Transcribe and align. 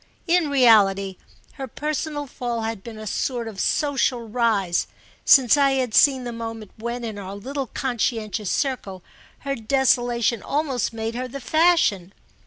In 0.25 0.49
reality 0.49 1.17
her 1.61 1.67
personal 1.67 2.25
fall 2.25 2.61
had 2.61 2.81
been 2.83 2.97
a 2.97 3.05
sort 3.05 3.47
of 3.47 3.59
social 3.59 4.27
rise—since 4.27 5.57
I 5.57 5.73
had 5.73 5.93
seen 5.93 6.23
the 6.23 6.31
moment 6.31 6.71
when, 6.77 7.03
in 7.03 7.19
our 7.19 7.35
little 7.35 7.67
conscientious 7.67 8.49
circle, 8.49 9.03
her 9.41 9.53
desolation 9.53 10.41
almost 10.41 10.91
made 10.91 11.13
her 11.13 11.27
the 11.27 11.39
fashion. 11.39 12.13